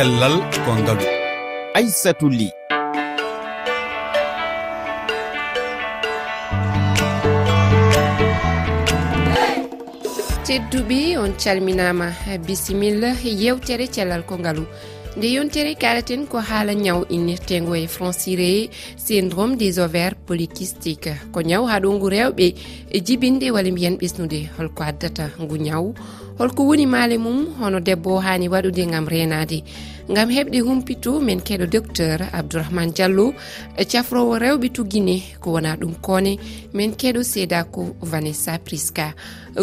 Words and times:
cellal 0.00 0.40
ko 0.64 0.72
ngalu 0.80 1.06
aissatou 1.76 2.30
ly. 2.32 2.48
Tedduɓe 10.46 11.18
on 11.20 11.32
calminama. 11.36 12.08
Bisimilla 12.46 13.10
yewtere 13.42 13.92
cellal 13.92 14.24
ko 14.24 14.40
ngaalu 14.40 14.64
nde 15.16 15.26
yontere 15.36 15.74
kalaten 15.74 16.24
ko 16.30 16.38
haala 16.38 16.72
ñaw 16.72 17.02
innirtego 17.10 17.74
e 17.74 17.86
franciré 17.90 18.70
syndrome 18.96 19.56
des 19.56 19.78
ovaire 19.82 20.14
polycystique 20.26 21.12
ko 21.34 21.42
ñaw 21.42 21.66
haɗo 21.66 21.88
ngu 21.92 22.08
rewɓe 22.08 22.46
e 22.94 22.98
jibinde 23.06 23.50
walla 23.50 23.70
mbiyan 23.70 23.98
ɓesnude 24.00 24.48
holko 24.56 24.82
addata 24.82 25.24
ngu 25.42 25.56
ñaw 25.66 25.84
holko 26.40 26.64
woni 26.66 26.86
maale 26.86 27.18
mum 27.18 27.38
hono 27.60 27.80
debbo 27.80 28.18
hani 28.20 28.48
waɗude 28.48 28.86
gam 28.90 29.06
renade 29.08 29.62
gam 30.08 30.28
heɓde 30.30 30.60
humpito 30.60 31.20
men 31.20 31.40
keɗo 31.40 31.66
docteur 31.66 32.18
abdourahmane 32.32 32.92
diallo 32.96 33.34
e 33.76 33.84
cafrowo 33.84 34.38
rewɓe 34.38 34.68
tuguine 34.72 35.16
ko 35.40 35.52
wona 35.52 35.76
ɗum 35.76 35.94
kone 36.00 36.38
men 36.72 36.90
keɗo 36.96 37.20
seedako 37.22 37.82
vanessa 38.00 38.58
priska. 38.58 39.12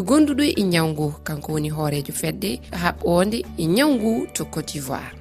Gonduɗo 0.07 0.43
e 0.43 0.63
ñawgu 0.63 1.07
kanko 1.25 1.53
woni 1.53 1.69
hoorejo 1.69 2.13
fedde 2.13 2.59
haɓɓode 2.71 3.37
e 3.57 3.65
ñawgu 3.65 4.27
to 4.35 4.45
cote 4.45 4.73
d'ivoire. 4.73 5.16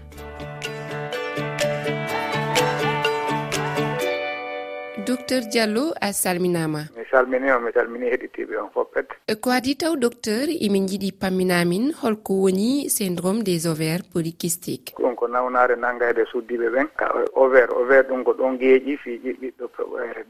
docteur 5.27 5.51
diallo 5.51 5.93
a 6.01 6.13
salminama. 6.13 6.87
Mi 6.97 7.03
salminima 7.11 7.59
mi 7.59 7.73
salmini 7.75 8.07
heɗitiɓe 8.13 8.55
on 8.63 8.71
foppet 8.75 9.09
e 9.27 9.35
ko 9.35 9.51
adi 9.51 9.75
taw 9.75 9.97
docteur 9.97 10.47
imin 10.49 10.87
jiiɗi 10.87 11.11
pamminamin 11.19 11.93
holko 12.01 12.33
woni 12.43 12.89
syndrome 12.89 13.43
des 13.43 13.67
ovaires 13.67 14.05
polycystique 14.13 14.95
ko 15.27 15.33
nawnare 15.33 15.77
nanggayde 15.77 16.25
suddiɓe 16.31 16.69
ɓen 16.71 16.89
ka 16.97 17.11
ovaire 17.35 17.73
ovaire 17.75 18.07
ɗum 18.09 18.23
ko 18.25 18.33
ɗon 18.33 18.59
geeƴi 18.59 18.97
fiiji 18.97 19.33
ɓiɗɗo 19.33 19.67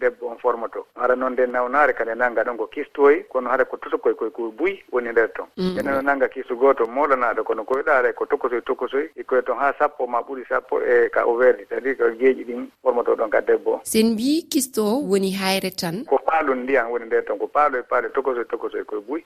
debbo 0.01 0.27
on 0.29 0.39
formoto 0.39 0.87
haɗa 0.97 1.17
noon 1.17 1.33
nde 1.33 1.47
nawnare 1.47 1.93
kadi 1.93 2.11
e 2.11 2.15
nangga 2.15 2.43
ɗon 2.45 2.57
ko 2.57 2.67
kistoyi 2.67 3.25
kono 3.29 3.51
haɗa 3.51 3.65
ko 3.69 3.77
totokoye 3.77 4.15
koye 4.15 4.31
ko 4.31 4.51
buy 4.57 4.73
woni 4.93 5.13
nder 5.13 5.29
ton. 5.35 5.47
Eneno 5.59 6.03
nangga 6.03 6.29
kistu 6.29 6.57
gooto 6.57 6.85
moɗanaɗo 6.87 7.45
kono 7.45 7.65
koyeɗa 7.65 7.93
haɗa 7.93 8.13
ko 8.15 8.27
tokosoye 8.27 8.61
tokosoye 8.61 9.11
ikkoye 9.17 9.43
ton 9.43 9.59
ha 9.59 9.75
sappo 9.79 10.07
ma 10.07 10.21
ɓuuri 10.21 10.45
sappo 10.49 10.81
e 10.81 11.09
ka 11.11 11.27
ovaire 11.27 11.59
ji 11.59 11.65
c'est 11.69 11.77
à 11.77 11.81
dire 11.81 11.97
ko 11.97 12.05
geeƴi 12.17 12.45
ɗin 12.45 12.67
formoto 12.83 13.13
ɗon 13.17 13.29
ka 13.31 13.41
debbo 13.41 13.71
o. 13.77 13.81
Sen 13.85 14.13
mbi 14.13 14.47
kisto 14.49 14.83
woni 15.05 15.31
hayre 15.37 15.71
tan? 15.77 16.05
Ko 16.09 16.19
paalol 16.25 16.57
ndiyan 16.57 16.89
woni 16.91 17.05
nder 17.07 17.25
ton 17.25 17.39
ko 17.39 17.47
paalo 17.49 17.79
e 17.79 17.83
paalo 17.83 18.09
tokosoye 18.09 18.45
tokosoye 18.45 18.85
koye 18.85 19.03
buy. 19.03 19.21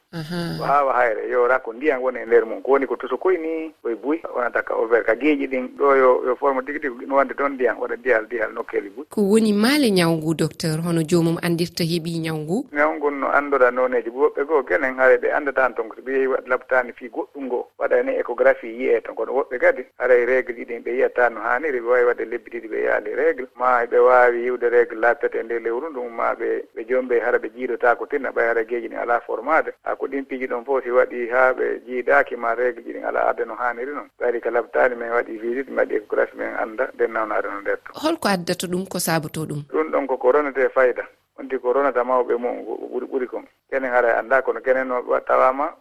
Ko 0.58 0.64
hawa 0.64 0.92
hayre 0.94 1.30
yora 1.30 1.58
ko 1.60 1.72
ndiyan 1.72 2.00
woni 2.02 2.18
e 2.18 2.26
nder 2.26 2.44
mum 2.46 2.62
ko 2.62 2.72
woni 2.72 2.86
ko 2.86 2.96
tosokoy 2.96 3.38
ni 3.38 3.70
koye 3.82 3.94
buy 3.94 4.18
wonata 4.34 4.62
ka 4.62 4.74
ovaire 4.74 5.04
ka 5.04 5.14
geeƴi 5.14 5.46
ɗin 5.46 5.59
min 5.60 5.76
ɗo 5.78 5.96
yo 5.96 6.22
yo 6.26 6.36
forme 6.36 6.62
tigi 6.62 6.80
tigi 6.80 7.06
no 7.06 7.16
wande 7.16 7.34
toon 7.34 7.52
ndiyam 7.54 7.78
waɗa 7.80 7.96
diyal 7.96 8.26
diyal 8.28 8.52
nokkeli 8.52 8.88
buy 8.90 9.04
ko 9.08 9.20
woni 9.22 9.52
maale 9.52 9.90
ñawngu 9.90 10.34
docteur 10.34 10.80
hono 10.80 11.02
jomum 11.02 11.36
andirta 11.42 11.84
heeɓi 11.84 12.18
ñawngu 12.24 12.66
ñawngun 12.72 13.20
no 13.20 13.28
annduɗa 13.28 13.70
noneji 13.70 14.10
woɓɓe 14.10 14.44
goo 14.46 14.62
kenen 14.62 14.96
haare 14.96 15.16
ɓe 15.18 15.32
anndatan 15.36 15.74
ton 15.74 15.88
so 15.96 16.02
ɓe 16.02 16.12
yehi 16.12 16.26
waɗ 16.26 16.46
labtani 16.48 16.92
fi 16.92 17.08
goɗɗum 17.08 17.44
ngoo 17.46 17.66
waɗani 17.78 18.12
échographie 18.20 18.72
yiyee 18.72 19.00
ton 19.00 19.14
kono 19.14 19.32
woɓɓe 19.32 19.58
kadi 19.58 19.82
haray 19.98 20.24
régle 20.24 20.54
ɗiɗin 20.56 20.82
ɓe 20.84 20.90
yiyataa 20.92 21.28
no 21.30 21.40
haaniri 21.40 21.80
ɓe 21.80 21.88
wawi 21.88 22.04
wadde 22.04 22.24
lebbi 22.24 22.50
ɗiɗi 22.50 22.68
ɓe 22.68 22.78
yaali 22.84 23.14
régle 23.14 23.46
ma 23.56 23.84
ɓe 23.86 23.98
wawi 23.98 24.42
yiwde 24.44 24.68
régle 24.68 25.00
laaɓtati 25.00 25.38
e 25.38 25.42
nder 25.42 25.60
lewru 25.62 25.90
ndum 25.90 26.08
ma 26.16 26.34
ɓe 26.34 26.48
ɓe 26.74 26.80
jomɓe 26.88 27.20
hara 27.20 27.38
ɓe 27.38 27.48
jiidota 27.54 27.96
ko 27.96 28.06
tinna 28.06 28.30
ɓay 28.30 28.46
hara 28.46 28.64
geeji 28.64 28.88
ɗin 28.88 28.98
ala 28.98 29.20
formade 29.20 29.72
haa 29.84 29.94
ko 29.96 30.06
ɗin 30.06 30.24
piiji 30.24 30.46
ɗon 30.46 30.64
fof 30.64 30.84
si 30.84 30.90
waɗi 30.90 31.28
ha 31.30 31.52
ɓe 31.52 31.80
jiidaki 31.86 32.36
ma 32.36 32.54
régle 32.54 32.82
ji 32.84 32.92
ɗin 32.92 33.04
alaa 33.04 33.28
arde 33.28 33.44
no 33.44 33.54
haaniri 33.54 33.92
noon 33.92 34.08
ɓayri 34.20 34.40
ka 34.40 34.50
labtani 34.50 34.94
min 34.96 35.10
waɗi 35.10 35.38
visite 35.50 35.70
maɓɓe 35.70 36.00
ko 36.00 36.06
classe 36.16 36.34
men 36.36 36.54
annda 36.62 36.84
nden 36.94 37.12
noon 37.12 37.28
no 37.28 37.60
nder 37.60 37.78
to 37.84 37.92
holko 37.94 38.28
addata 38.28 38.66
ɗum 38.66 38.86
ko 38.88 38.98
saboto 38.98 39.46
ɗum? 39.46 39.62
Ɗum 39.72 39.90
ɗon 39.92 40.06
koko 40.06 40.32
ronate 40.32 40.68
fayida. 40.74 41.04
On 41.38 41.48
ko 41.48 41.72
ronata 41.72 42.04
mawɓe 42.04 42.36
mum 42.38 42.56
ɓuri 42.92 43.06
ɓuri 43.06 43.26
kon 43.26 43.44
kenen 43.70 43.90
haɗa 43.90 44.18
annda 44.18 44.42
kono 44.42 44.60
kenen 44.60 44.88
no 44.88 45.02
tawama 45.26 45.72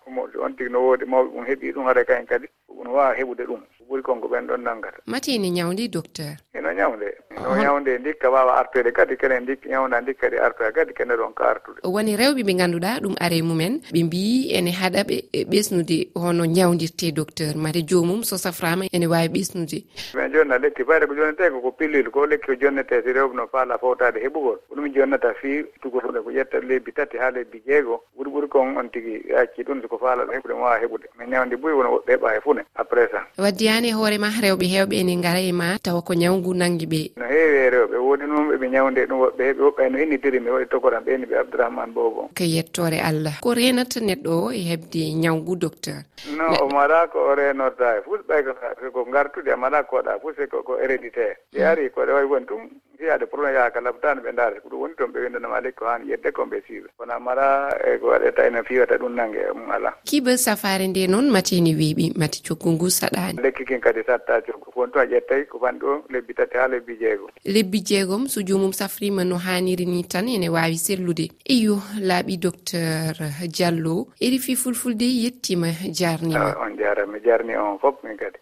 on 0.42 0.56
tigi 0.56 0.70
no 0.72 0.80
woodi 0.80 1.06
mawɓe 1.06 1.30
mum 1.36 1.46
heeɓi 1.46 1.74
ɗum 1.74 1.86
haɗa 1.86 2.06
kayen 2.06 2.26
kadi 2.26 2.48
no 2.84 2.92
wawa 2.94 3.14
heɓude 3.16 3.44
ɗum. 3.46 3.62
Ɓuri 3.90 4.02
kon 4.04 4.22
ko 4.22 4.28
ɓen 4.28 4.48
ɗon 4.48 4.62
nanngata. 4.64 4.98
Matini 5.06 5.52
ñawdi 5.52 5.90
docteur? 5.90 6.38
Eno 6.54 6.72
ñawde 6.72 7.08
no 7.38 7.56
ñawde 7.56 7.98
ndikka 8.00 8.30
wawa 8.30 8.58
artude 8.58 8.92
kadi 8.92 9.16
kene 9.18 9.42
dik 9.46 9.66
ñawda 9.66 10.02
ndikka 10.02 10.22
kadi 10.30 10.38
artoya 10.38 10.70
e 10.70 10.74
kadi 10.74 10.94
kene 10.94 11.14
ɗon 11.16 11.34
ka 11.34 11.50
artude. 11.50 11.80
Woni 11.84 12.18
rewɓe 12.18 12.42
ɓe 12.44 12.54
ngannduɗa 12.56 13.00
ɗum 13.02 13.16
are 13.20 13.42
mumen 13.42 13.82
ɓe 13.94 14.04
mbi 14.04 14.52
ene 14.52 14.72
haɗa 14.72 15.04
ɓe 15.04 15.16
e 15.34 15.44
ɓesnude 15.46 16.10
hono 16.16 16.46
ñawdirte 16.46 17.12
docteur 17.14 17.56
mate 17.56 17.82
jomum 17.88 18.24
so 18.24 18.38
saframa 18.38 18.86
ene 18.92 19.08
wawi 19.08 19.28
ɓesnude. 19.30 19.84
Min 20.16 20.32
jonna 20.34 20.58
lekki 20.58 20.84
fayde 20.84 21.06
ko 21.08 21.14
jonnete 21.16 21.50
koko 21.52 21.72
pillule 21.72 22.10
ko 22.10 22.26
lekki 22.26 22.46
ko 22.48 22.56
jonnete 22.56 23.02
si 23.04 23.10
rewɓe 23.14 23.36
no 23.36 23.48
faala 23.48 23.78
fawtade 23.78 24.18
heɓugol. 24.20 24.58
Ko 24.70 24.76
ɗum 24.76 24.94
jonnata 24.94 25.34
fi 25.42 25.64
tugofude 25.82 26.20
ko 26.24 26.30
ƴetta 26.32 26.60
lebbi 26.66 26.92
tati 26.92 27.18
ha 27.18 27.30
lebbi 27.32 27.62
jeego. 27.66 28.02
Ɓuuri 28.18 28.30
ɓuuri 28.32 28.48
kon 28.50 28.78
on 28.78 28.90
tigui 28.90 29.22
acci 29.38 29.64
ɗum 29.64 29.82
siko 29.82 29.98
faala 29.98 30.26
ɗo 30.26 30.32
heɓude 30.34 30.54
mo 30.58 30.64
wawa 30.66 30.80
heɓude. 30.82 31.06
Min 31.18 31.30
ñawdi 31.30 31.56
ɓuuri 31.56 31.74
wono 31.78 31.90
woɓɓe 31.96 32.12
heɓa 32.18 32.38
e 32.38 32.42
fune 32.42 32.62
après 32.76 33.08
ça. 33.12 33.22
Waddiyani 33.38 33.90
e 33.90 33.94
hoorema 33.94 34.30
rewɓe 34.42 34.66
hewɓe 34.66 34.96
ene 35.00 35.22
gara 35.22 35.40
e 35.40 35.52
ma 35.52 35.78
tawa 35.80 36.02
ko 36.02 36.14
ñawgu 36.14 36.54
nangui 36.54 36.86
ɓe. 36.86 37.02
heewi 37.30 37.58
e 37.66 37.70
rewɓe 37.70 37.98
woodi 38.06 38.26
noon 38.26 38.50
ɓeɓe 38.50 38.66
ñawde 38.74 39.02
ɗum 39.10 39.20
woɓɓe 39.24 39.44
heɓe 39.48 39.62
woɓɓe 39.66 39.84
no 39.92 39.98
innidiri 40.04 40.40
mi 40.40 40.50
waɗi 40.50 40.66
togoran 40.72 41.04
ɓeni 41.06 41.26
ɓe 41.30 41.36
abdourahmane 41.42 41.94
bobo. 41.94 42.22
Ko 42.38 42.44
yettore 42.44 43.00
allah. 43.10 43.36
Ko 43.42 43.54
renata 43.54 44.00
neɗɗo 44.00 44.32
o 44.46 44.52
e 44.52 44.62
heɓde 44.70 45.02
ñawgu 45.24 45.56
docteur? 45.56 46.02
Non 46.38 46.58
o 46.62 46.68
maɗa 46.70 47.08
ko 47.12 47.20
o 47.30 47.36
renorta 47.36 47.98
e 47.98 48.02
fuɗ 48.06 48.22
ɓay 48.28 48.42
ko 48.44 48.54
ko 48.94 49.04
gartude 49.12 49.50
a 49.52 49.58
maɗa 49.58 49.84
koɗa 49.84 50.20
fof 50.22 50.34
c'est 50.38 50.50
ko 50.50 50.78
héréditaire. 50.82 51.38
Ɗi 51.54 51.60
hmm. 51.60 51.68
ari 51.72 51.90
koɗe 51.90 52.12
wawi 52.14 52.26
woni 52.32 52.46
ɗum 52.46 52.62
jeyaade 53.00 53.26
probléme 53.26 53.56
yaha 53.56 53.72
ka 53.72 53.82
labtaani 53.82 54.22
ɓe 54.22 54.32
ndaarete 54.32 54.62
ko 54.62 54.70
ɗum 54.70 54.80
woni 54.82 54.96
toon 54.96 55.12
ɓe 55.12 55.20
windanama 55.24 55.62
lekki 55.62 55.80
ko 55.80 55.86
haan 55.86 56.04
yedde 56.10 56.32
kon 56.32 56.50
ɓe 56.50 56.62
siiɓe 56.68 56.88
kono 56.98 57.20
mara 57.20 57.70
e 57.88 57.98
ko 57.98 58.08
waɗeta 58.08 58.48
ene 58.48 58.64
fiwata 58.64 58.96
ɗum 58.98 59.16
nange 59.16 59.40
mum 59.56 59.72
ala 59.72 59.94
kiiba 60.06 60.38
safaare 60.38 60.88
nde 60.88 61.08
noon 61.08 61.30
matini 61.32 61.76
weeɓi 61.76 62.18
mati 62.20 62.44
coggu 62.44 62.70
ngu 62.72 62.90
saɗaani. 62.90 63.42
Lekki 63.42 63.66
kin 63.66 63.80
kadi 63.82 64.04
satta 64.04 64.42
coggu. 64.42 64.72
Won 64.76 64.92
toon 64.92 65.04
a 65.04 65.06
ƴettay 65.06 65.46
ko 65.48 65.60
fanɗi 65.60 65.80
ɗo 65.80 66.04
lebbi 66.10 66.34
tati 66.34 66.58
haa 66.58 66.68
lebbi 66.68 66.98
jeegom. 67.00 67.30
Lebbi 67.46 67.80
jeegom 67.84 68.28
so 68.28 68.42
joomum 68.42 68.74
safrima 68.74 69.24
no 69.24 69.36
haaniri 69.38 69.86
ni 69.86 70.04
tan 70.04 70.28
ene 70.28 70.50
waawi 70.50 70.78
sellude. 70.78 71.30
Eyo 71.46 71.80
laaɓi 72.00 72.38
docteur 72.40 73.16
diallo 73.48 74.08
eri 74.22 74.40
fi 74.40 74.56
fulfulde 74.56 75.04
yettima 75.06 75.68
jarnima 75.92 76.56
ah, 76.56 76.64
on 76.66 76.78
jarama 76.78 77.14
mi 77.14 77.20
jarni 77.20 77.56
on 77.56 77.78
fof 77.80 77.96
min 78.04 78.18
kadi. 78.18 78.40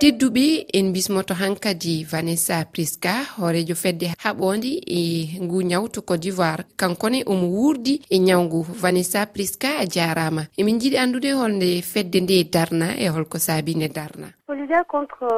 tedduɓe 0.00 0.64
en 0.72 0.92
bismoto 0.92 1.34
hankadi 1.34 2.04
vanessa 2.12 2.64
prisca 2.72 3.12
hoorejo 3.36 3.74
fedde 3.82 4.06
haɓode 4.24 4.70
e 4.98 5.00
ngu 5.44 5.62
ñawto 5.70 6.00
cote 6.08 6.20
d'ivoire. 6.22 6.64
Kankone 6.76 7.18
omo 7.26 7.46
wuurdi 7.56 8.00
e 8.10 8.16
ñawgu 8.18 8.60
vanessa 8.82 9.26
prisca 9.26 9.68
a 9.78 9.84
jarama 9.94 10.42
emin 10.56 10.80
jiiɗi 10.80 10.96
andude 10.96 11.30
holnde 11.32 11.82
fedde 11.82 12.18
nde 12.20 12.44
darna 12.54 12.86
e 12.96 13.08
holko 13.08 13.38
saabi 13.38 13.74
nde 13.74 13.88
darna. 13.88 14.28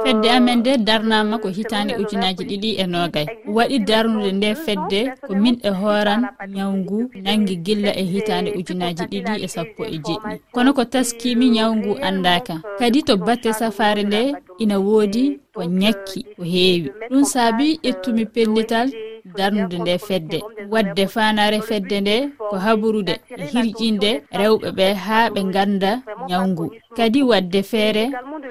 fedde 0.05 0.29
amen 0.37 0.59
nde 0.61 0.73
darnama 0.89 1.39
ko 1.43 1.49
hitande 1.57 1.93
ujunaji 2.03 2.43
ɗiɗi 2.51 2.71
e 2.83 2.85
nogay 2.93 3.27
waɗi 3.57 3.79
darnude 3.89 4.31
nde 4.39 4.49
fedde 4.65 5.01
ko 5.27 5.33
min 5.43 5.57
e 5.69 5.71
hooran 5.81 6.23
ñawgu 6.57 6.99
nangi 7.25 7.55
gilla 7.67 7.91
e 8.03 8.05
hitande 8.13 8.51
ujunaji 8.59 9.05
ɗiɗi 9.13 9.33
e 9.45 9.49
sappo 9.55 9.83
e 9.95 9.97
jeɗɗi 10.07 10.35
kono 10.55 10.71
ko 10.77 10.83
taskimi 10.93 11.47
ñawgu 11.57 11.93
andaka 12.09 12.55
kadi 12.79 13.03
to 13.09 13.15
batte 13.27 13.51
safare 13.61 14.03
nde 14.05 14.21
ina 14.63 14.77
woodi 14.87 15.25
ko 15.55 15.61
ñakki 15.81 16.21
ko 16.37 16.43
heewi. 16.53 16.89
ɗum 17.11 17.25
saabi 17.33 17.67
ƴettumi 17.85 18.25
pellital 18.35 18.89
darnude 19.37 19.77
nde 19.79 19.95
fedde. 20.07 20.39
wadde 20.73 21.05
fanare 21.15 21.59
fedde 21.69 21.97
nde 22.01 22.17
ko 22.51 22.57
haɓrude 22.65 23.15
e 23.43 23.45
hirƴinde 23.53 24.11
rewɓe 24.41 24.69
ɓe 24.79 24.87
haa 25.05 25.31
ɓe 25.35 25.41
ganda 25.55 25.93
ñawgu 26.29 26.65
kadi 26.97 27.23
wadde 27.23 27.63
feere 27.63 28.05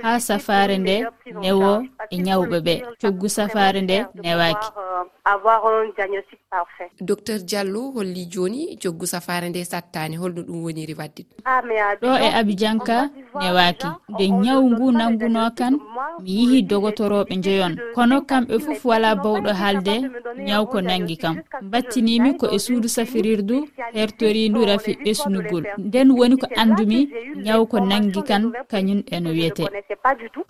haa 0.04 0.20
safaare 0.20 0.78
nde 0.78 0.96
newo 1.42 1.72
e 2.10 2.18
ñawɓe 2.26 2.58
ɓe 2.66 2.74
coggu 3.02 3.28
safaare 3.30 3.82
nde 3.82 3.98
newaaki. 4.24 4.68
docteur 7.02 7.40
diallo 7.50 7.82
holli 7.96 8.26
jooni 8.26 8.78
coggu 8.84 9.06
safaare 9.08 9.50
nde 9.50 9.62
sattaani 9.66 10.16
holno 10.22 10.42
ɗum 10.48 10.64
woniri 10.66 10.94
wadde 11.00 11.22
ɗo 12.02 12.12
e 12.26 12.28
abidjan 12.40 12.80
ka 12.80 13.10
newaaki. 13.40 13.88
nde 14.10 14.26
ñawu 14.44 14.66
ngu 14.72 14.92
nanngunoo 14.92 15.50
kan 15.60 15.74
mi 16.24 16.32
yihi 16.38 16.62
dogotorooɓe 16.70 17.36
njoyon 17.38 17.74
kono 17.96 18.22
kamɓe 18.30 18.60
fof 18.66 18.86
walaa 18.86 19.16
bawɗo 19.16 19.52
haalde 19.62 19.96
ñaw 20.48 20.64
ko 20.72 20.82
nangi 20.82 21.18
kam. 21.18 21.36
mbattinimi 21.62 22.34
ko 22.40 22.46
e 22.56 22.58
suudu 22.60 22.90
safirirdu 22.90 23.68
hertori 23.94 24.50
ndu 24.50 24.66
rafi 24.66 24.94
ɓesnugol. 25.06 25.64
nden 25.78 26.12
woni 26.18 26.36
ko 26.42 26.48
anndumi 26.62 27.00
ñaw 27.46 27.66
ko 27.72 27.78
nangi 27.80 28.22
kan 28.32 28.44
kañum 28.72 29.04
eno 29.12 29.30
wiyete. 29.36 29.64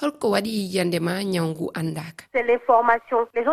holko 0.02 0.26
waɗi 0.34 0.50
yiyandema 0.58 1.24
ñawgu 1.34 1.66
andaka 1.74 2.24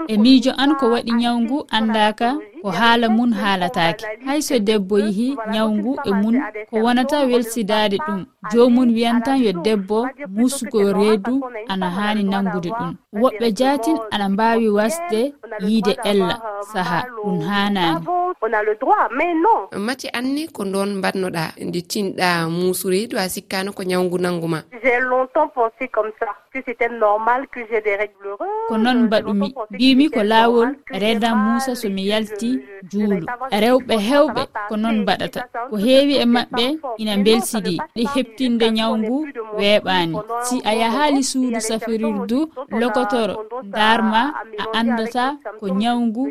e 0.08 0.16
miijo 0.22 0.52
an 0.62 0.74
ko 0.76 0.86
waɗi 0.92 1.12
ñawgu 1.22 1.58
andaka 1.76 2.28
ko 2.62 2.68
haala 2.70 3.08
mum 3.08 3.32
haalataki 3.32 4.04
hayso 4.26 4.58
debbo 4.58 4.98
yihi 4.98 5.28
ñawgu 5.52 5.92
e 6.04 6.10
mum 6.12 6.36
ko 6.70 6.76
wonata 6.84 7.24
welsidade 7.30 7.96
ɗum. 8.06 8.20
jomum 8.52 8.88
wiyantan 8.94 9.38
yo 9.44 9.52
debbo 9.52 10.08
musugo 10.28 10.92
reedu 10.92 11.34
ana 11.68 11.90
hani 11.90 12.22
nangude 12.24 12.70
ɗum. 12.70 12.92
woɓɓe 13.22 13.46
jatin 13.58 13.96
ana 14.10 14.28
mbawi 14.28 14.68
wasde 14.68 15.32
yiide 15.64 15.96
ella 16.04 16.36
saaha 16.72 17.00
ɗum 17.24 17.40
hanani 17.40 18.00
mati 19.78 20.08
anne 20.12 20.46
ko 20.52 20.64
ndon 20.64 20.90
mbannoɗa 20.98 21.44
nde 21.66 21.80
tinɗa 21.90 22.48
musuri 22.48 23.08
to 23.08 23.16
a 23.18 23.28
sikkano 23.28 23.72
ko 23.72 23.82
ñawgu 23.82 24.17
nanguma 24.22 24.58
ko 28.68 28.74
noon 28.76 28.98
mbaɗumi 29.06 29.48
mbimi 29.70 30.06
ko 30.14 30.20
laawol 30.22 30.70
redan 31.02 31.36
muusa 31.44 31.72
somi 31.80 32.02
yalti 32.10 32.50
juulu. 32.90 33.26
rewɓe 33.62 33.94
hewɓe 34.08 34.42
ko 34.68 34.74
noon 34.76 34.96
mbaɗata. 35.02 35.40
Ko 35.70 35.76
heewi 35.84 36.14
e 36.24 36.26
maɓɓe 36.34 36.64
ina 37.00 37.12
mbelsidi 37.20 37.74
ɗi 37.96 38.02
heɓtinde 38.14 38.66
ñaw 38.78 38.92
ngu 39.00 39.16
weeɓaani. 39.58 40.14
Si 40.46 40.56
a 40.70 40.72
yahaali 40.80 41.22
suudu 41.30 41.60
safirirdu 41.68 42.38
lokotoro 42.80 43.34
darma 43.76 44.22
a 44.62 44.64
anndata 44.78 45.24
ko 45.60 45.66
ñaw 45.80 45.98
ngu 46.06 46.24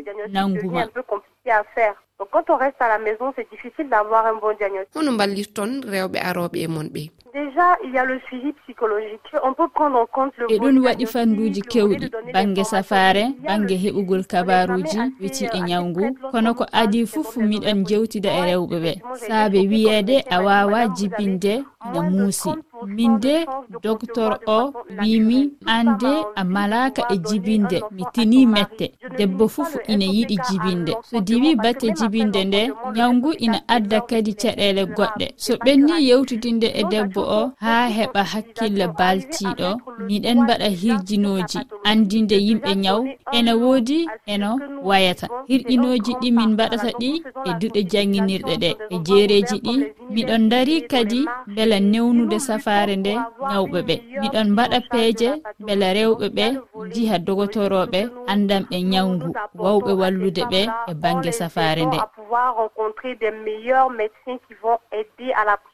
donc 2.18 2.28
quand 2.32 2.44
on 2.52 2.56
reste 2.56 2.76
à 2.80 2.88
la 2.88 2.98
maison 2.98 3.32
c'est 3.36 3.48
difficile 3.50 3.88
d'avoir 3.88 4.26
un 4.26 4.34
bon 4.34 4.52
diagnostic. 4.58 4.94
Hono 4.96 5.12
mballirton 5.12 5.80
rewɓe 5.86 6.18
aroɓe 6.20 6.58
e 6.64 6.68
monɓe. 6.68 7.10
Déjà 7.34 7.76
il 7.84 7.92
y 7.92 7.98
a 7.98 8.04
le 8.04 8.18
suivi 8.26 8.52
psychologique. 8.64 9.20
On 9.44 9.52
peut 9.54 9.68
prendre 9.68 9.98
en 9.98 10.06
compte 10.06 10.32
le 10.38 10.46
e 10.50 10.58
ɗum 10.58 10.78
waɗi 10.84 11.06
fanduji 11.06 11.62
kewɗi 11.62 12.10
bangue 12.32 12.64
safare 12.64 13.24
bangue 13.46 13.76
heɓugol 13.84 14.24
kabaruji 14.26 14.98
witi 15.20 15.44
e 15.44 15.60
ñawgu 15.60 16.04
kono 16.32 16.54
ko 16.54 16.64
adi 16.72 17.06
fof 17.06 17.36
miɗon 17.36 17.84
jewtida 17.86 18.30
e 18.38 18.40
rewɓe 18.50 18.76
ɓe. 18.84 18.92
Saabe 19.14 19.58
wiyede 19.70 20.24
a 20.30 20.42
wawa 20.42 20.88
jibinde 20.96 21.62
ina 21.86 22.02
muusi. 22.10 22.50
min 22.86 23.18
de 23.18 23.44
docteur 23.82 24.38
o 24.46 24.72
wimi 25.02 25.52
ande 25.66 26.12
a 26.36 26.44
malaka 26.44 27.02
e 27.10 27.18
jibinde. 27.18 27.80
mi 27.92 28.04
tini 28.12 28.46
mette. 28.46 28.92
Debbo 29.18 29.48
fof 29.48 29.76
ina 29.88 30.04
yiɗi 30.04 30.36
jibinde. 30.48 30.92
so 31.02 31.20
diwi 31.20 31.54
batte 31.56 31.86
yewtidinde 32.08 32.44
nde 32.44 32.72
nyawngu 32.94 33.32
ina 33.32 33.60
adda 33.68 34.00
kadi 34.00 34.32
caɗele 34.40 34.82
goɗɗe. 34.96 35.26
So 35.36 35.52
ɓenni 35.64 35.94
yewtidinde 36.08 36.68
e 36.80 36.82
debbo 36.90 37.20
o 37.20 37.52
haa 37.60 37.86
heɓa 37.96 38.22
hakkille 38.32 38.86
baltiiɗo 38.98 39.68
miɗen 40.06 40.38
mbaɗa 40.42 40.68
hirjinooji. 40.80 41.58
Andinde 41.84 42.36
yimɓe 42.46 42.72
nyaw 42.84 43.00
ene 43.36 43.52
woodi 43.62 43.98
eno 44.26 44.50
wayata. 44.88 45.26
Hirƴinooji 45.48 46.12
ɗi 46.20 46.28
min 46.36 46.50
mbaɗata 46.54 46.90
ɗi 47.00 47.10
e 47.48 47.50
duɗe 47.60 47.80
janginirɗe 47.90 48.54
ɗe 48.62 48.70
e 48.94 48.96
jeereeji 49.06 49.56
ɗi. 49.64 49.74
Miɗon 50.14 50.48
dari 50.48 50.76
kadi 50.90 51.20
mbela 51.46 51.80
newnude 51.80 52.38
safaare 52.38 52.96
nde 52.96 53.12
nyawɓe 53.50 53.80
ɓe. 53.88 53.94
Miɗon 54.20 54.48
mbaɗa 54.52 54.78
peeje 54.90 55.30
mbela 55.60 55.92
rewɓe 55.96 56.26
ɓe 56.36 56.46
jiha 56.94 57.16
dogotoroɓe 57.26 58.00
andanɓe 58.32 58.76
ñawgu 58.92 59.28
wawɓe 59.64 59.92
wallude 60.00 60.42
ɓe 60.52 60.60
e 60.90 60.92
banggue 61.02 61.32
safare 61.40 61.82
nde. 61.86 61.98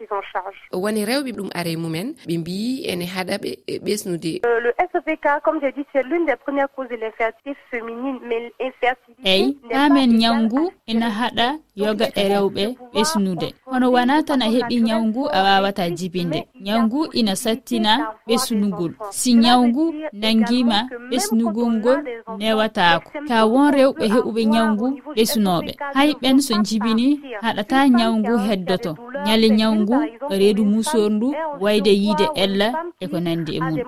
prise 0.06 0.12
en 0.12 0.22
charge. 0.32 0.56
Woni 0.72 1.04
rewɓe 1.04 1.32
ɗum 1.32 1.48
are 1.54 1.76
mumen 1.76 2.14
ɓe 2.26 2.38
mbi 2.38 2.84
ene 2.90 3.04
haɗa 3.06 3.38
ɓe 3.38 3.50
ɓesnude. 3.84 4.40
Le 4.64 4.70
svk 4.92 5.26
comme 5.44 5.60
je 5.62 5.68
dit 5.74 5.86
c'est 5.92 6.02
l'une 6.02 6.26
des 6.26 6.36
premières 6.36 6.68
causes 6.74 6.88
de 6.88 6.96
l'infertilité 6.96 7.58
féminine 7.70 8.18
mais 8.28 8.52
infertilité 8.60 9.22
eyi 9.24 9.56
amen 9.72 10.10
ñawgu 10.18 10.70
ina 10.86 11.08
haɗa 11.10 11.56
yoga 11.76 12.06
e 12.14 12.28
rewɓe 12.28 12.76
ɓesnude. 12.94 13.48
hono 13.66 13.90
wona 13.90 14.22
tan 14.22 14.40
a 14.42 14.46
heɓi 14.48 14.80
ñawgu 14.82 15.28
a 15.32 15.42
wawata 15.42 15.90
jibinde. 15.90 16.46
ñawgu 16.60 17.08
ina 17.12 17.34
sattina 17.36 18.14
ɓesnugol. 18.28 18.92
si 19.10 19.34
ñawgu 19.34 19.94
nangima 20.12 20.86
ɓesnugol 21.10 21.70
ngol 21.78 22.00
newatako 22.38 23.10
ka 23.28 23.46
won 23.46 23.70
rewɓe 23.72 24.04
heɓuɓe 24.08 24.42
ñawgu 24.46 24.86
ɓesnoɓe 25.16 25.72
hay 25.94 26.12
ɓen 26.20 26.40
so 26.40 26.54
jibini 26.62 27.20
haɗata 27.42 27.88
ñawgu 27.88 28.36
heddoto. 28.46 28.94
ñale 29.26 29.46
ñaw 29.58 29.72
ngu 29.82 29.96
reedu 30.38 30.62
musor 30.72 31.08
ndu 31.16 31.28
wayde 31.62 31.92
yiide 32.02 32.26
ella 32.44 32.68
e 33.02 33.06
ko 33.10 33.16
nandi 33.24 33.50
e 33.58 33.60
mum 33.66 33.78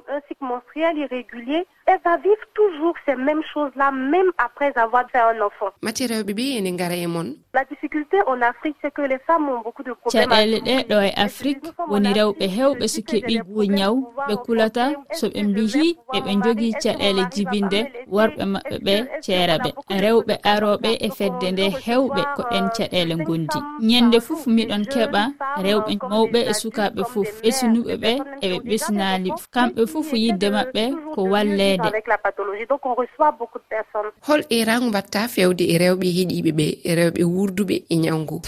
elle 1.86 2.00
va 2.04 2.16
vivre 2.16 2.46
toujours 2.54 2.94
ces 3.06 3.16
mêmes 3.16 3.42
choses 3.52 3.70
là 3.76 3.90
même 3.92 4.30
après 4.38 4.72
avoir 4.76 5.08
fait 5.10 5.18
un 5.18 5.40
enfant. 5.40 5.70
Matti 5.82 6.06
rewɓe 6.06 6.32
ɓe 6.38 6.44
ene 6.58 6.70
ngara 6.72 6.96
e 6.96 7.06
moon 7.06 7.28
la 7.54 7.64
difficulté 7.64 8.18
en 8.26 8.42
afrique 8.42 8.76
c'est 8.82 8.92
que 8.92 9.02
les 9.02 9.18
femmes 9.26 9.48
ont 9.48 9.60
beaucoup 9.66 9.82
de 9.82 9.92
problème 9.92 10.28
caɗeele 10.28 10.58
ɗe 10.66 10.76
ɗo 10.90 10.98
e 11.08 11.10
afrique 11.26 11.66
woni 11.90 12.10
rewɓe 12.18 12.46
hewɓe 12.56 12.86
so 12.94 13.00
keeɓi 13.08 13.34
keɓi 13.36 13.52
guñaw 13.54 13.94
ɓe 14.28 14.34
kulata 14.44 14.84
so 15.18 15.26
ɓe 15.34 15.40
mbihi 15.48 15.86
eɓe 16.16 16.30
jogui 16.44 16.70
caɗele 16.82 17.22
jibinde 17.34 17.80
worɓe 18.14 18.44
maɓɓe 18.52 18.76
ɓe 18.86 18.94
ceera 19.24 19.56
ɓe 19.64 19.70
rewɓe 20.04 20.34
aroɓe 20.52 20.90
e 21.06 21.08
fedde 21.18 21.46
nde 21.52 21.66
hewɓe 21.86 22.22
ko 22.36 22.42
ɗen 22.50 22.66
caɗele 22.76 23.14
gondi 23.26 23.58
ñande 23.88 24.18
fof 24.26 24.42
miɗon 24.56 24.84
keɓa 24.92 25.22
rewɓe 25.64 25.92
mawɓe 26.10 26.40
e 26.50 26.52
sukaɓe 26.60 27.02
fof 27.12 27.30
ɓesinuɓe 27.42 27.92
e 27.94 27.96
ɓe 28.02 28.12
eɓe 28.44 28.56
e 28.56 28.64
ɓesinali 28.68 29.30
kamɓe 29.54 29.82
fof 29.92 30.08
yidde 30.12 30.48
maɓɓe 30.56 30.82
ko 31.14 31.20
walle 31.32 31.75
meɗen 31.76 32.66
donc 32.68 32.84
on 32.86 32.94
reçoit 32.94 33.32
beaucoup 33.38 33.58
de 33.58 33.64
personnes. 33.68 34.12
Hol 34.28 34.42
erago 34.50 34.86
mbatta 34.86 35.28
fewde 35.28 35.60
e 35.64 35.78
rewɓe 35.78 36.06
heeɗiɓe 36.16 36.50
ɓe 36.58 36.66
e 36.84 36.94
rewɓe 36.94 37.22
wurduɓe 37.24 37.76
e 37.88 37.96
ñawgu 37.96 38.40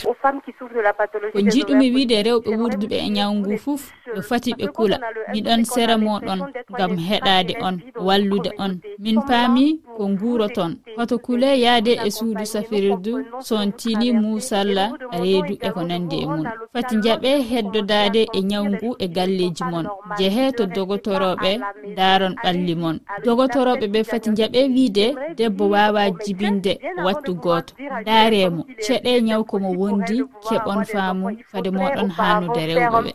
ko 1.33 1.41
jiɗɗumi 1.53 1.91
wiide 1.95 2.15
e 2.21 2.23
rewɓe 2.23 2.51
wurduɓe 2.61 2.97
e 3.07 3.09
ñawgu 3.17 3.59
fof 3.59 3.83
ɓe 4.15 4.23
fati 4.23 4.53
ɓe 4.55 4.67
kula. 4.77 4.99
miɗon 5.33 5.65
sera 5.65 5.97
moɗon 5.97 6.41
gam 6.79 6.97
heɗade 7.09 7.57
on 7.61 7.77
wallude 8.07 8.51
on. 8.59 8.81
min 8.99 9.19
paami 9.29 9.79
ko 9.97 10.09
nguuro 10.09 10.47
nguuroton 10.49 10.73
hoto 10.97 11.19
kule 11.19 11.61
yahde 11.61 11.93
e 12.07 12.11
suudu 12.11 12.47
safirdu 12.47 13.15
son 13.41 13.73
tili 13.73 14.13
muusalla 14.13 14.85
reedu 15.21 15.55
e 15.67 15.71
ko 15.75 15.83
nandi 15.89 16.17
e, 16.17 16.23
e 16.23 16.27
mum 16.27 16.43
fati 16.73 16.97
jaɓe 17.05 17.31
heddodade 17.51 18.23
e 18.39 18.41
ñawngu 18.51 18.89
e 18.99 19.07
galleji 19.09 19.65
mon 19.71 19.87
jehe 20.19 20.53
to 20.53 20.65
dogotoroɓe 20.67 21.53
daron 21.97 22.35
ɓalli 22.43 22.75
mon 22.83 22.97
dogotoroɓe 23.25 23.87
ɓe 23.95 24.01
fati 24.11 24.31
jaɓe 24.39 24.61
wiide 24.75 25.07
debbo 25.39 25.65
wawa 25.75 26.03
jibinde 26.25 26.73
wattu 27.05 27.35
goto 27.35 27.75
daaremo 28.07 28.63
ceɗe 28.85 29.11
ñaw 29.29 29.43
komo 29.51 29.71
wondi 29.81 30.17
keɓon 30.49 30.81
faamu 30.93 31.27
fade 31.51 31.71
moɗon 31.79 32.09
hannude 32.19 32.63
rewɓeɓe 32.71 33.11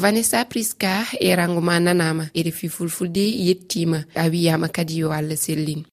vanessa 0.00 0.44
priska 0.44 1.04
e 1.20 1.36
rango 1.36 1.60
ma 1.60 1.80
nanama 1.80 2.24
ere 2.34 2.50
fi 2.50 2.68
fulfulde 2.68 3.24
yettima 3.46 3.98
a 4.14 4.24
wiya 4.32 4.55
jama 4.56 4.72
kadi 4.72 5.04
yo 5.04 5.12
allah 5.12 5.36
sellin 5.36 5.84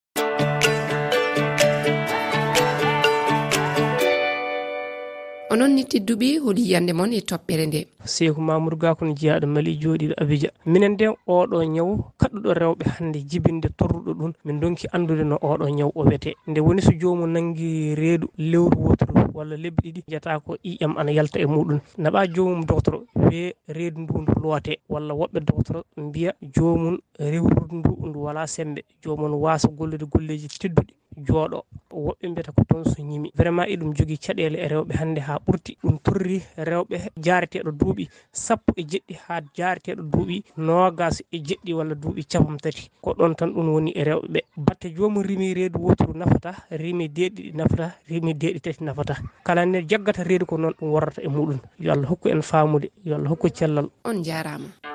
onon 5.54 5.76
ni 5.76 5.84
tedduɓe 5.84 6.40
holi 6.44 6.62
yiyande 6.66 6.94
moon 6.98 7.12
e 7.14 7.20
toɓɓere 7.30 7.66
nde. 7.68 7.80
Seeku 8.14 8.42
mamoudou 8.42 8.80
ga 8.82 8.96
kono 8.96 9.12
jeeyaɗo 9.20 9.48
mali 9.48 9.72
jooɗiɗo 9.82 10.16
abidja 10.22 10.50
minen 10.66 10.94
nden 10.96 11.14
oɗo 11.28 11.58
ñaw 11.76 11.90
kaɗɗuɗo 12.20 12.52
rewɓe 12.60 12.84
hannde 12.94 13.20
jibinde 13.30 13.68
torruɗo 13.78 14.12
ɗum. 14.20 14.32
Min 14.46 14.60
donki 14.62 14.88
andude 14.96 15.24
no 15.28 15.36
oɗo 15.50 15.66
ñaw 15.78 15.92
o 15.94 16.02
wiyete. 16.08 16.32
Nde 16.48 16.60
woni 16.66 16.82
so 16.82 16.92
joomum 17.00 17.30
nangi 17.34 17.96
reedu 18.00 18.28
lewru 18.38 18.78
woturu 18.86 19.23
walla 19.34 19.56
lebbi 19.58 19.92
ɗiɗi 19.92 20.04
jata 20.12 20.40
ko 20.40 20.58
im 20.64 20.98
ana 20.98 21.12
yalta 21.12 21.40
e 21.40 21.46
muɗum. 21.46 21.80
Naɓa 21.98 22.28
jomum 22.34 22.66
docteur 22.66 23.04
wiye 23.16 23.56
reedu 23.68 24.02
ndu 24.02 24.22
ndu 24.22 24.34
loote 24.42 24.80
walla 24.90 25.14
woɓɓe 25.14 25.40
docteur 25.46 25.84
mbiya 25.98 26.34
jomum 26.56 26.98
rewrudu 27.20 27.76
ndu 27.76 27.92
ndu 28.08 28.20
wala 28.24 28.48
sembe. 28.48 28.82
Jomum 29.04 29.34
wasa 29.44 29.68
gollude 29.68 30.06
golleji 30.06 30.48
tedduɗi. 30.48 30.94
jooɗo. 31.18 31.64
Woɓɓe 31.94 32.26
mbiyata 32.30 32.52
ko 32.52 32.64
toon 32.70 32.86
so 32.86 33.02
ñimi. 33.04 33.32
Vraiment 33.36 33.68
iɗum 33.70 33.94
jogii 33.96 34.18
caɗeele 34.18 34.58
e 34.58 34.68
rewɓe 34.68 34.94
hannde 34.98 35.20
haa 35.22 35.40
ɓurti. 35.46 35.78
Ɗum 35.84 35.98
torri 36.04 36.42
rewɓe 36.58 36.96
jaareteeɗo 37.18 37.72
duuɓi 37.72 38.10
sappo 38.32 38.74
e 38.76 38.84
jeɗɗi 38.84 39.14
haa 39.28 39.42
jaareteeɗo 39.56 40.02
duuɓi 40.04 40.44
noogas 40.58 41.22
e 41.32 41.38
jeɗɗi 41.40 41.74
walla 41.74 41.96
duuɓi 41.96 42.24
capam 42.26 42.58
tati. 42.58 42.90
Ko 43.02 43.14
ɗon 43.14 43.36
tan 43.36 43.54
ɗum 43.54 43.70
woni 43.74 43.92
e 43.96 44.04
rewɓe. 44.04 44.28
Ɓe 44.34 44.40
batte 44.58 44.86
joomum 44.96 45.22
rimi 45.24 45.54
reedu 45.54 45.80
woturu 45.80 46.14
nafata 46.18 46.56
rimi 46.72 47.08
deeɗiɗi 47.10 47.54
nafata 47.54 47.96
rimi 48.10 48.34
deeɗi 48.34 48.60
tati 48.62 48.84
nafata. 48.84 49.16
Kala 49.44 49.66
ne 49.66 49.82
jaggata 49.88 50.24
reedu 50.24 50.46
ko 50.46 50.58
noon 50.58 50.74
ɗum 50.80 50.90
warrata 50.92 51.22
e 51.22 51.28
muɗum. 51.28 51.60
Yo 51.80 51.92
allah 51.94 52.10
hokku 52.10 52.30
en 52.30 52.42
faamude 52.42 52.90
yo 53.06 53.16
allah 53.16 53.30
hokku 53.30 53.50
cellal. 53.54 53.90
On 54.06 54.24
jaaraama. 54.24 54.93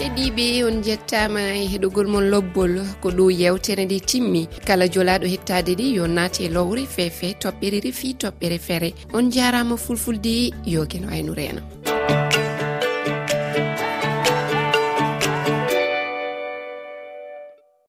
heeɗiɓe 0.00 0.64
on 0.68 0.82
jettama 0.84 1.40
e 1.40 1.66
heɗogol 1.72 2.06
mon 2.12 2.28
lobbol 2.32 2.72
ko 3.00 3.08
ɗo 3.10 3.30
yewtere 3.30 3.84
nde 3.84 3.98
timmi. 4.00 4.42
Kala 4.66 4.86
jolaɗo 4.88 5.26
hettade 5.26 5.72
ɗi 5.78 5.96
yo 5.96 6.06
naati 6.06 6.44
e 6.44 6.48
lowre 6.48 6.84
feefe 6.86 7.28
toɓɓere 7.42 7.80
refi 7.84 8.08
toɓɓere 8.20 8.58
feere 8.66 8.90
on 9.14 9.30
jarama 9.32 9.76
fulfulde 9.76 10.52
yo 10.66 10.84
gueno 10.90 11.08
aynu 11.08 11.32
reena 11.34 11.62